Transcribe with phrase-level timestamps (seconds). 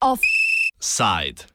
[0.00, 1.46] Offside.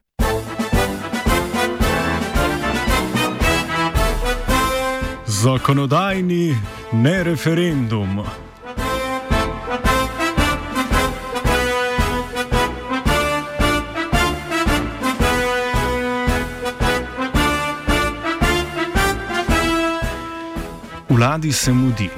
[5.26, 6.56] Zakonodajni
[6.92, 8.24] ne referendum.
[21.26, 22.08] Vladi se mudi.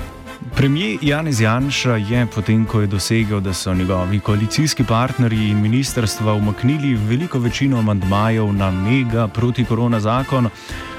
[0.57, 6.35] Premijer Janez Janša je, potem ko je dosegel, da so njegovi koalicijski partnerji in ministerstva
[6.35, 10.51] umaknili veliko večino amandmajev na mega protikorona zakon,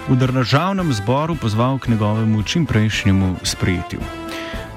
[0.07, 3.99] v državnem zboru pozval k njegovemu čimprejšnjemu sprejetju.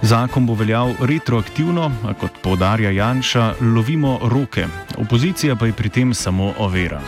[0.02, 4.66] Zakon bo veljal retroaktivno, a kot povdarja Janša, lovimo roke,
[4.98, 7.00] opozicija pa je pri tem samo ovira.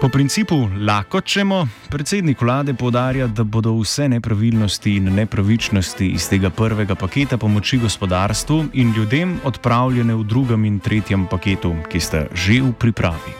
[0.00, 6.50] Po principu lahko čemo, predsednik vlade povdarja, da bodo vse nepravilnosti in nepravičnosti iz tega
[6.50, 12.62] prvega paketa pomoči gospodarstvu in ljudem odpravljene v drugem in tretjem paketu, ki sta že
[12.62, 13.36] v pripravi.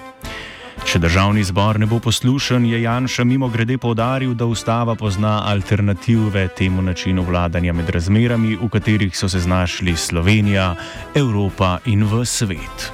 [0.84, 6.48] Če državni zbor ne bo poslušen, je Janša mimo grede povdaril, da ustava pozna alternative
[6.48, 10.74] temu načinu vladanja med razmerami, v katerih so se znašli Slovenija,
[11.14, 12.92] Evropa in v svet.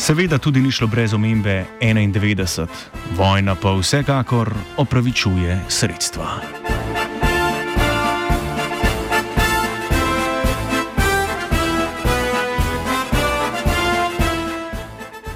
[0.00, 2.66] Seveda tudi ni šlo brez omembe 91,
[3.16, 6.69] vojna pa vsekakor opravičuje sredstva.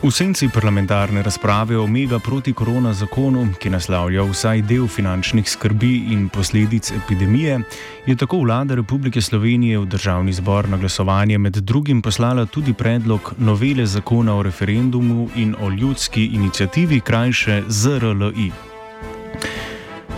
[0.05, 6.27] V senci parlamentarne razprave o mega protikorona zakonu, ki naslavlja vsaj del finančnih skrbi in
[6.29, 7.63] posledic epidemije,
[8.07, 13.33] je tako vlada Republike Slovenije v državni zbor na glasovanje med drugim poslala tudi predlog
[13.39, 18.74] novele zakona o referendumu in o ljudski inicijativi krajše ZRLI.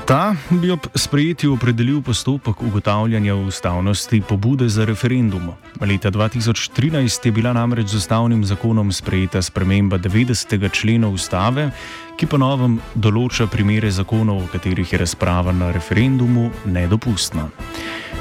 [0.07, 5.51] Ta bi ob sprejetju opredelil postopek ugotavljanja ustavnosti pobude za referendum.
[5.81, 10.71] Leta 2013 je bila namreč z ustavnim zakonom sprejeta sprememba 90.
[10.73, 11.71] člena ustave,
[12.17, 17.49] ki pa novem določa primere zakonov, v katerih je razprava na referendumu nedopustna.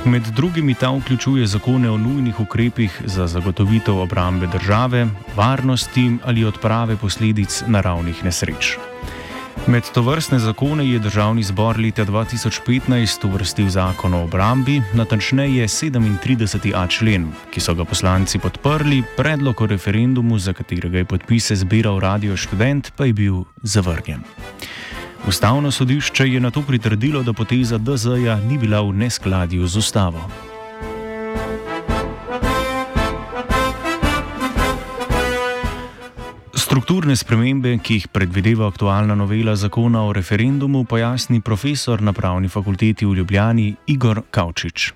[0.06, 5.06] Med drugimi ta vključuje zakone o nujnih ukrepih za zagotovitev obrambe države,
[5.36, 8.74] varnosti ali odprave posledic naravnih nesreč.
[9.68, 16.88] Med to vrstne zakone je državni zbor leta 2015 uvrstil zakon o obrambi, natančneje 37a
[16.90, 22.38] člen, ki so ga poslanci podprli, predlog o referendumu, za katerega je podpise zbiral Radio
[22.38, 24.22] Student, pa je bil zavrnjen.
[25.28, 30.30] Ustavno sodišče je na to pritrdilo, da poteza DZ-ja ni bila v neskladju z ustavo.
[36.76, 43.08] Strukturne spremembe, ki jih predvideva aktualna novela zakona o referendumu, pojasni profesor na pravni fakulteti
[43.08, 44.90] v Ljubljani Igor Kavčič.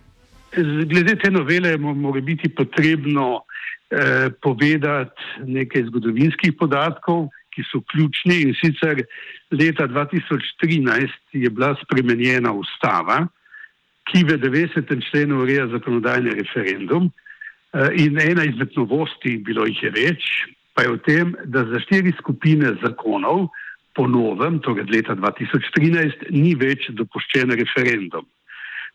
[0.92, 3.46] Glede te novele mora biti potrebno
[3.88, 9.06] eh, povedati nekaj zgodovinskih podatkov, ki so ključni in sicer
[9.56, 13.24] leta 2013 je bila spremenjena ustava,
[14.12, 14.84] ki v 90.
[15.08, 20.34] členu ureja zakonodajni referendum eh, in ena izmed novosti, bilo jih je več,
[20.80, 23.52] pa je v tem, da za štiri skupine zakonov
[23.92, 28.24] po novem, torej od leta 2013, ni več dopuščen referendum.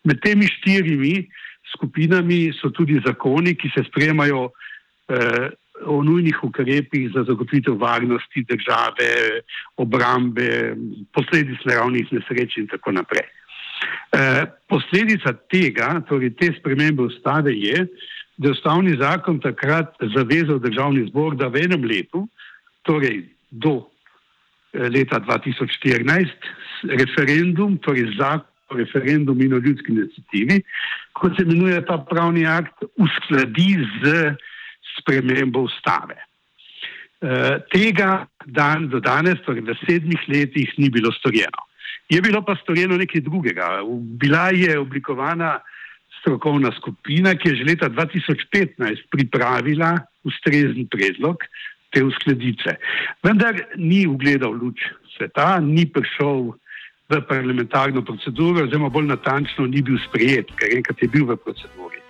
[0.08, 1.28] Med temi štirimi
[1.74, 4.48] skupinami so tudi zakoni, ki se spremajo
[5.12, 5.52] eh,
[5.84, 9.44] o nujnih ukrepih za zagotovitev varnosti države,
[9.76, 10.72] obrambe,
[11.12, 13.28] posledic naravnih nesreč in tako naprej.
[14.08, 17.84] Eh, posledica tega, torej te spremembe ustave je,
[18.36, 22.26] da je ustavni zakon takrat zavezal državni zbor, da v enem letu,
[22.82, 23.84] torej do
[24.72, 26.50] eh, leta 2014,
[26.98, 30.62] referendum, torej zakon o referendumu in o ljudski iniciativi,
[31.12, 34.34] kot se imenuje ta pravni akt, uskladi z
[34.98, 36.16] spremembo ustave.
[37.20, 41.68] E, tega dan do danes, torej v sedmih letih, ni bilo storjeno.
[42.08, 43.80] Je bilo pa storjeno nekaj drugega.
[44.20, 45.58] Bila je oblikovana
[46.25, 51.37] strokovna skupina, ki je že leta 2015 pripravila ustrezen predlog
[51.93, 52.79] te uskladitve.
[53.23, 54.81] Vendar ni ugledal luč
[55.17, 56.56] sveta, ni prišel
[57.12, 62.00] v parlamentarno proceduro, oziroma bolj natančno ni bil sprejet, ker enkrat je bil v proceduri.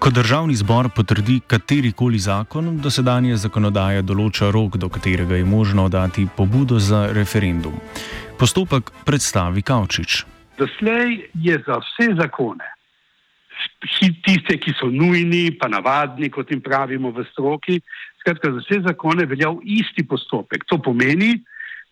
[0.00, 6.24] Ko državni zbor potrdi katerikoli zakon, dosedanje zakonodaje določa rok, do katerega je možno dati
[6.36, 7.76] pobudo za referendum.
[8.40, 10.24] Postopek predstavi Kavčič.
[10.56, 12.64] Doslej je za vse zakone,
[14.24, 17.76] tiste, ki so nujni, pa navadni, kot jim pravimo v stroki,
[18.20, 20.64] Skratka, za vse zakone veljal isti postopek.
[20.68, 21.38] To pomeni,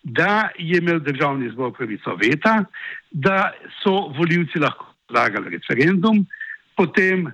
[0.02, 2.64] da je imel državni zbor pravico veta,
[3.10, 3.52] da
[3.82, 6.24] so voljivci lahko predlagali referendum,
[6.76, 7.28] potem,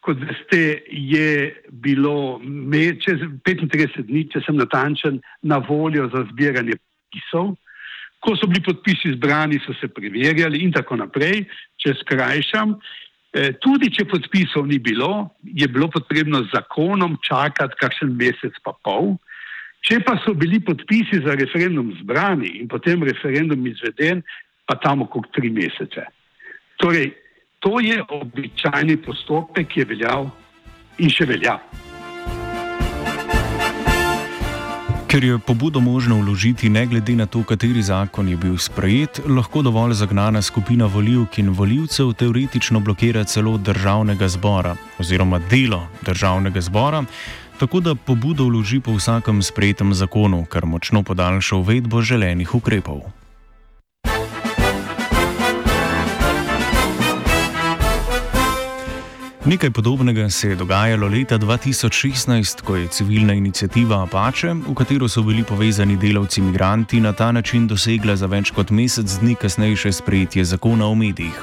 [0.00, 6.76] kot veste, je bilo me, čez 35 dni, če sem natančen, na voljo za zbiranje
[6.80, 7.52] podpisov.
[8.20, 11.46] Ko so bili podpisi zbrani, so se preverjali in tako naprej,
[11.80, 12.76] če skrajšam.
[13.30, 18.74] Eh, tudi če podpisov ni bilo, je bilo potrebno z zakonom čakati kakšen mesec pa
[18.84, 19.14] pol.
[19.86, 24.20] Če pa so bili podpisi za referendum zbrani in potem referendum izveden,
[24.68, 26.04] pa tam okrog tri mesece.
[26.82, 27.14] Torej,
[27.60, 30.28] to je običajni postopek, ki je veljal
[30.98, 31.58] in še velja.
[35.10, 39.62] Ker je pobudo možno vložiti ne glede na to, kateri zakon je bil sprejet, lahko
[39.62, 47.02] dovolj zagnana skupina voljivk in voljivcev teoretično blokira celo državnega zbora oziroma delo državnega zbora,
[47.58, 53.02] tako da pobudo vloži po vsakem sprejetem zakonu, kar močno podaljša uvedbo želenih ukrepov.
[59.44, 65.22] Nekaj podobnega se je dogajalo leta 2016, ko je civilna inicijativa Apache, v katero so
[65.22, 70.44] bili povezani delavci imigranti, na ta način dosegla za več kot mesec dni kasnejše sprejetje
[70.44, 71.40] zakona o medijih.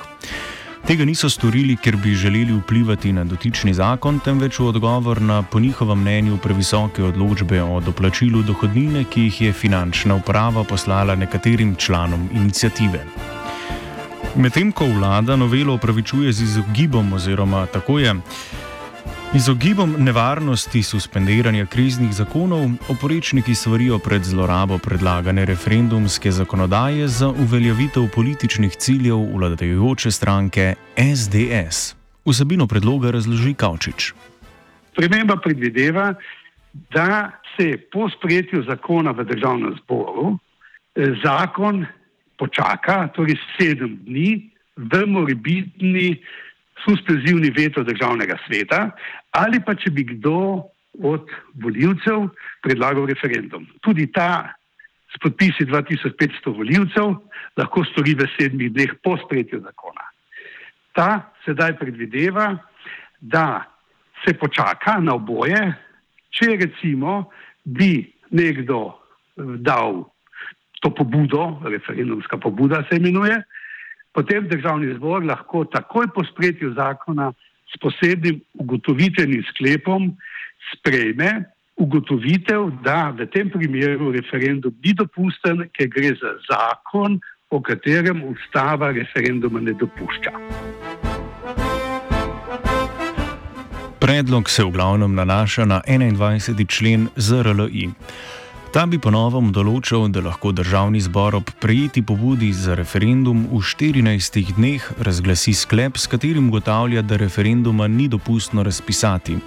[0.88, 5.59] Tega niso storili, ker bi želeli vplivati na dotični zakon, temveč v odgovor na po
[5.59, 12.29] njihovem mnenju previsoke odločbe o doplačilu dohodnine, ki jih je finančna uprava poslala nekaterim članom
[12.33, 13.37] inicijative.
[14.38, 18.13] Medtem ko vlada novelo opravičuje z izogibom, oziroma tako je.
[19.36, 28.75] Izogibom nevarnosti suspendiranja kriznih zakonov, oporečniki svarijo pred zlorabo predlagane referendumske zakonodaje za uveljavitev političnih
[28.75, 30.74] ciljev vladajoče stranke
[31.16, 31.95] SDS.
[32.25, 34.13] Vsebino predloga razloži Kavčič.
[34.92, 36.13] Sprememba predvideva,
[36.74, 40.38] da se po sprejetju zakona v državnem zboru
[40.95, 41.86] eh, zakon
[42.38, 46.18] počaka, torej sedem dni, v morebitni
[46.86, 48.92] suspenzivni veto državnega sveta,
[49.34, 50.69] ali pa če bi kdo
[51.01, 51.30] od
[51.62, 52.30] voljivcev
[52.66, 53.66] predlagal referendum.
[53.81, 54.54] Tudi ta
[55.13, 57.16] s podpisi 2500 voljivcev
[57.57, 60.06] lahko stori v sedmih dneh po sprejetju zakona.
[60.94, 62.57] Ta sedaj predvideva,
[63.22, 63.66] da
[64.25, 65.57] se počaka na oboje,
[66.33, 67.30] če recimo
[67.63, 68.98] bi nekdo
[69.38, 70.06] dal
[70.79, 73.41] to pobudo, referendumska pobuda se imenuje,
[74.13, 77.33] potem državni zbor lahko takoj po sprejetju zakona
[77.68, 80.12] s posebnim ugotovitvenim sklepom
[80.74, 81.44] sprejme
[81.77, 87.19] ugotovitev, da v tem primeru referendum ni dopusten, ker gre za zakon,
[87.50, 90.33] o katerem ustava referenduma ne dopušča.
[94.00, 96.68] Predlog se v glavnem nanaša na 21.
[96.68, 97.89] člen ZRLI.
[98.72, 104.54] Ta bi ponovno določal, da lahko državni zbor ob prejeti pobudi za referendum v 14
[104.58, 109.40] dneh razglasi sklep, s katerim ugotavlja, da referenduma ni dopustno razpisati.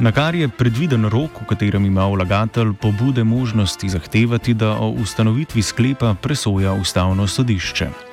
[0.00, 5.62] Na kar je predviden rok, v katerem ima vlagatelj pobude možnosti zahtevati, da o ustanovitvi
[5.62, 8.07] sklepa presoja ustavno sodišče.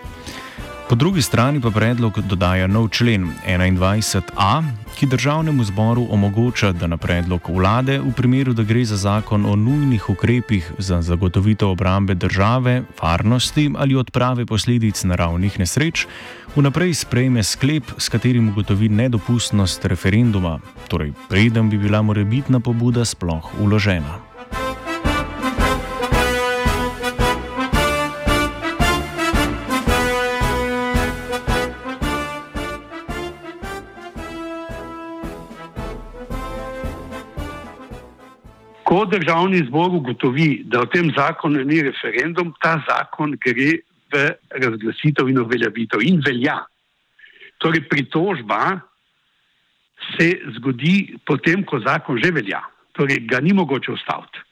[0.90, 4.64] Po drugi strani pa predlog dodaja nov člen 21a,
[4.96, 9.56] ki državnemu zboru omogoča, da na predlog vlade, v primeru, da gre za zakon o
[9.56, 16.06] nujnih ukrepih za zagotovitev obrambe države, varnosti ali odprave posledic naravnih nesreč,
[16.56, 23.52] vnaprej sprejme sklep, s katerim ugotovi nedopustnost referenduma, torej preden bi bila morebitna pobuda sploh
[23.60, 24.25] uložena.
[38.86, 43.80] Ko državni zbor ugotovi, da v tem zakonu ni referendum, ta zakon gre
[44.14, 44.26] v
[44.62, 46.60] razglasitev in uveljavitev in velja.
[47.58, 48.80] Torej, pritožba
[50.14, 52.62] se zgodi potem, ko zakon že velja.
[52.94, 54.44] Torej, ga ni mogoče ustaviti.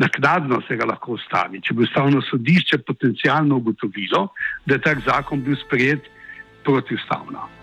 [0.00, 4.28] Naknadno se ga lahko ustavi, če bi ustavno sodišče potencialno ugotovilo,
[4.64, 6.06] da je tak zakon bil sprejet
[6.64, 7.59] protiustavno.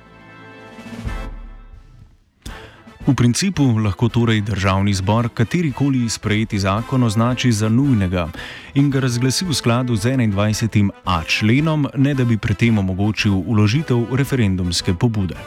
[3.07, 8.27] V principu lahko torej državni zbor katerikoli sprejeti zakon označi za nujnega
[8.75, 14.11] in ga razglasi v skladu z 21a členom, ne da bi pri tem omogočil uložitev
[14.11, 15.39] referendumske pobude.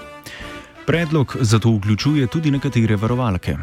[0.86, 3.56] Predlog zato vključuje tudi nekatere varovalke.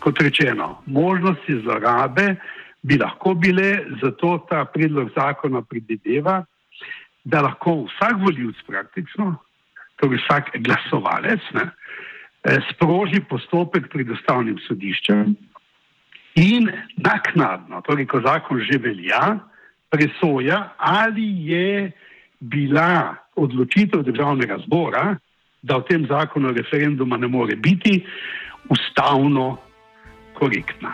[0.00, 2.36] Kot rečeno, možnosti zlorabe
[2.82, 6.44] bi lahko bile, zato ta predlog zakona predvideva,
[7.24, 9.36] da lahko vsak voljivc praktično,
[10.00, 12.05] torej vsak glasovalec, ne, Eh,
[12.72, 15.34] sproži postopek pred ustavnim sodiščem
[16.36, 16.68] In
[17.00, 19.40] naknadno, torej ko zakon že velja,
[19.88, 21.92] presoja, ali je
[22.40, 25.16] bila odločitev državnega zbora,
[25.64, 28.04] da v tem zakonu referenduma ne more biti,
[28.68, 29.56] ustavno
[30.36, 30.92] korektna.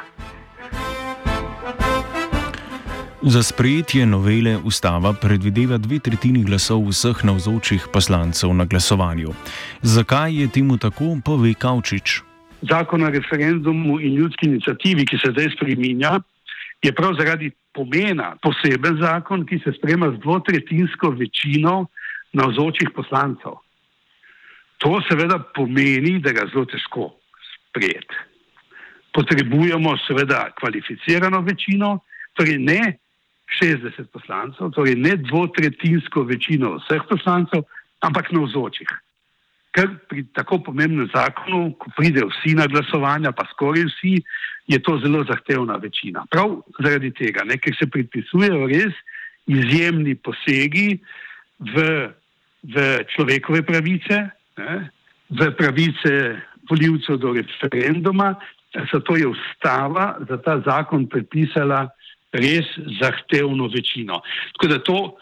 [3.23, 9.31] Za sprejetje novele ustava predvideva dve tretjini glasov vseh navzočih poslancev na glasovanju.
[9.83, 12.19] Zakaj je temu tako, pove Kavčič.
[12.67, 16.19] Zakon o referendumu in ljudski inicijativi, ki se zdaj spreminja,
[16.83, 21.87] je prav zaradi pomena poseben zakon, ki se sprema z dvotretinsko večino
[22.33, 23.55] navzočih poslancev.
[24.79, 27.13] To seveda pomeni, da ga zelo težko
[27.71, 28.19] sprejeti.
[29.15, 32.01] Potrebujemo seveda kvalificirano večino,
[32.35, 32.99] torej ne
[33.61, 37.65] 60 poslancev, torej ne dvotretinsko večino vseh poslancev,
[38.03, 38.89] ampak navzočih.
[39.73, 44.19] Ker pri tako pomembnem zakonu, ko pridejo vsi na glasovanja, pa skoraj vsi,
[44.69, 46.27] je to zelo zahtevna večina.
[46.31, 48.93] Prav zaradi tega, ne, ker se predpisujejo res
[49.49, 51.01] izjemni posegi
[51.59, 51.87] v,
[52.63, 54.21] v človekove pravice,
[54.61, 54.77] ne,
[55.33, 56.13] v pravice
[56.69, 58.35] voljivcev do referenduma,
[58.93, 61.89] zato je ustava za ta zakon predpisala
[62.33, 62.67] res
[63.01, 64.21] zahtevno večino.
[64.53, 65.17] Tako da to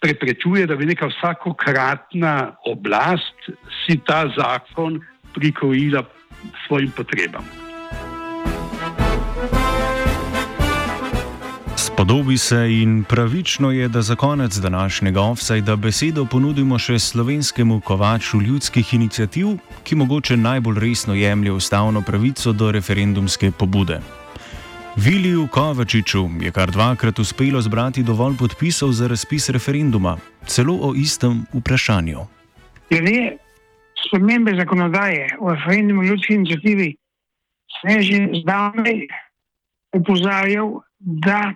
[0.00, 3.50] preprečuje, da bi neka vsakokratna oblast
[3.84, 5.00] si ta zakon
[5.34, 6.02] prikrojila
[6.66, 7.44] svojim potrebam.
[11.76, 18.40] Spodobi se in pravično je, da za konec današnjega offsajda besedo ponudimo še slovenskemu kovaču
[18.40, 19.46] ljudskih inicijativ,
[19.84, 24.00] ki mogoče najbolj resno jemlje ustavno pravico do referendumske pobude.
[24.96, 31.46] Viliju Kovačiču je kar dvakrat uspelo zbrati dovolj podpisov za razpis referenduma, celo o istem
[31.52, 32.18] vprašanju.
[32.90, 33.36] Glede
[34.06, 36.96] spremembe zakonodaje o referendumu ljudski inicijativi,
[37.80, 39.06] sem že zdavnaj
[39.96, 41.54] upozorjal, da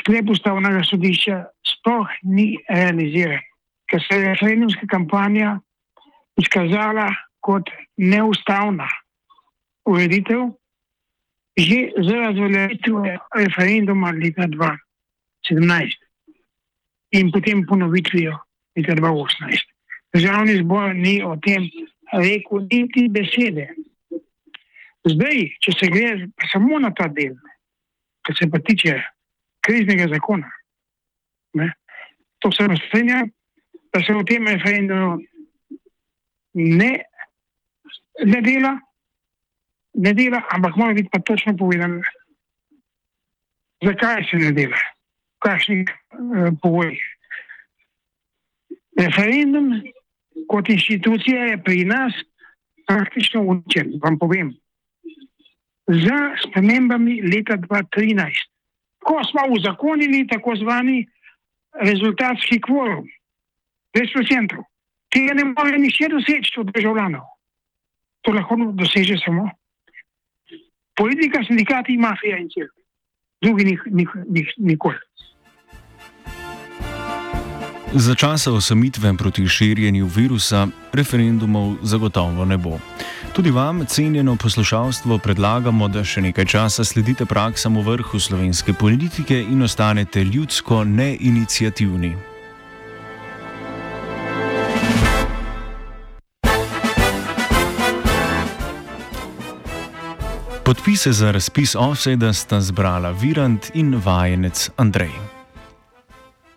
[0.00, 3.44] sklep ustavnega sodišča sploh ni realiziran,
[3.90, 5.60] ker se je referendumska kampanja
[6.40, 7.10] izkazala
[7.40, 8.88] kot neustavna
[9.84, 10.48] ureditev
[11.56, 15.98] že z razveljavitvijo referenduma leta 2017
[17.10, 18.38] in potem ponovitvijo
[18.76, 19.72] leta 2018.
[20.12, 21.68] Državni zbor ni o tem
[22.12, 23.68] rekel niti besede.
[25.04, 26.10] Zdaj, če se gre
[26.52, 27.34] samo na ta del,
[28.22, 29.00] kar se pa tiče
[29.64, 30.50] kriznega zakona,
[31.58, 31.72] ne,
[32.38, 33.24] to se razstrenja,
[33.92, 35.18] da se v tem referendumu
[36.54, 36.92] ne,
[38.24, 38.76] ne dela
[39.94, 42.00] ne dela, ampak mora biti pa točno povedano,
[43.84, 47.02] zakaj se ne dela, v kakšnih uh, pogojih.
[48.98, 49.82] Referendum
[50.48, 52.12] kot inštitucija je pri nas
[52.86, 54.52] praktično uničen, vam povem.
[55.86, 58.48] Za spremembami leta 2013,
[59.02, 61.06] ko smo uzakonili tako zvani
[61.80, 63.08] rezultatski kvorum,
[63.96, 64.62] 10%,
[65.12, 67.24] tega ne more nišče doseči od državljanov.
[68.22, 69.50] To lahko doseže samo
[71.02, 72.68] politika, sindikati, mafija in cel.
[73.42, 74.98] Drugi nik, nik, nik, nikoli.
[77.94, 82.78] Za časa osamitve proti širjenju virusa referendumov zagotovo ne bo.
[83.34, 89.40] Tudi vam, cenjeno poslušalstvo, predlagamo, da še nekaj časa sledite praksam v vrhu slovenske politike
[89.42, 92.31] in ostanete ljudsko neinicijativni.
[100.72, 105.10] Podpise za razpis offseda sta zbrala Virant in vajenec Andrej.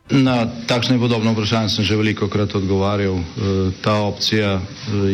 [0.10, 3.18] Na takšno in podobno vprašanje sem že veliko krat odgovarjal.
[3.20, 3.24] E,
[3.84, 4.62] ta opcija e,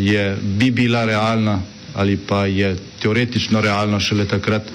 [0.05, 1.62] je, bi bila realna
[1.96, 4.70] ali pa je teoretično realna šele takrat,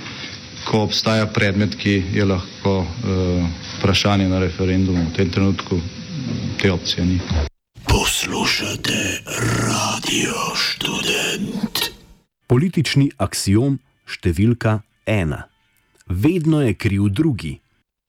[0.65, 3.47] ko obstaja predmet, ki je lahko e,
[3.79, 5.07] vprašanje na referendumu.
[5.07, 5.79] V tem trenutku
[6.59, 7.21] te opcije ni.
[7.87, 9.23] Poslušate
[9.71, 11.95] radio študent.
[12.47, 15.47] Politični axiom številka ena.
[16.07, 17.59] Vedno je kriv drugi,